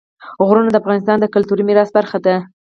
غرونه 0.45 0.69
د 0.71 0.75
افغانستان 0.81 1.17
د 1.19 1.25
کلتوري 1.35 1.63
میراث 1.65 1.89
برخه 1.97 2.17
ده. 2.25 2.35